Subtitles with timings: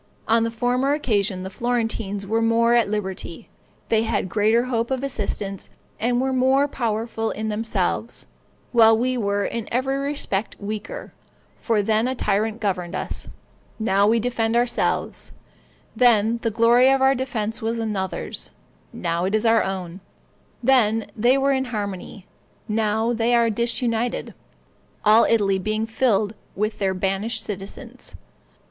[0.27, 3.49] On a former occasion the Florentines were more at liberty;
[3.89, 8.25] they had greater hope of assistance, and were more powerful in themselves,
[8.71, 11.13] while we were in every respect weaker;
[11.55, 13.27] for then a tyrant governed us,
[13.77, 15.31] now we defend ourselves;
[15.95, 18.49] then the glory of our defense was another's,
[18.91, 19.99] now it is our own;
[20.63, 22.25] then they were in harmony,
[22.67, 24.33] now they are disunited,
[25.05, 28.15] all Italy being filled with their banished citizens.